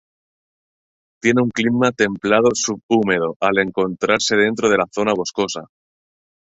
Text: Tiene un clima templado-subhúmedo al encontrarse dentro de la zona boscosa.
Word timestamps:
Tiene 1.21 1.43
un 1.43 1.51
clima 1.51 1.91
templado-subhúmedo 1.91 3.37
al 3.39 3.59
encontrarse 3.59 4.35
dentro 4.35 4.67
de 4.67 4.77
la 4.79 4.87
zona 4.91 5.13
boscosa. 5.15 5.67